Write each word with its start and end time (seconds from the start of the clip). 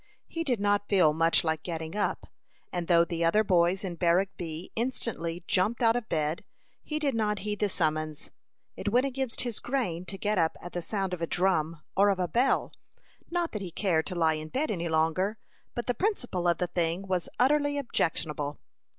He 0.27 0.43
did 0.43 0.59
not 0.59 0.89
feel 0.89 1.13
much 1.13 1.43
like 1.43 1.61
getting 1.61 1.95
up, 1.95 2.25
and 2.73 2.87
though 2.87 3.05
the 3.05 3.23
other 3.23 3.43
boys 3.43 3.83
in 3.83 3.93
Barrack 3.93 4.29
B 4.35 4.71
instantly 4.75 5.43
jumped 5.45 5.83
out 5.83 5.95
of 5.95 6.09
bed, 6.09 6.43
he 6.81 6.97
did 6.97 7.13
not 7.13 7.37
heed 7.45 7.59
the 7.59 7.69
summons. 7.69 8.31
It 8.75 8.89
went 8.91 9.05
against 9.05 9.41
his 9.41 9.59
grain 9.59 10.05
to 10.05 10.17
get 10.17 10.39
up 10.39 10.57
at 10.59 10.73
the 10.73 10.81
sound 10.81 11.13
of 11.13 11.21
a 11.21 11.27
drum, 11.27 11.83
or 11.95 12.09
of 12.09 12.17
a 12.17 12.27
bell; 12.27 12.73
not 13.29 13.51
that 13.51 13.61
he 13.61 13.69
cared 13.69 14.07
to 14.07 14.15
lie 14.15 14.33
in 14.33 14.47
bed 14.47 14.71
any 14.71 14.89
longer, 14.89 15.37
but 15.75 15.85
the 15.85 15.93
principle 15.93 16.47
of 16.47 16.57
the 16.57 16.65
thing 16.65 17.05
was 17.07 17.29
utterly 17.39 17.77
objectionable. 17.77 18.57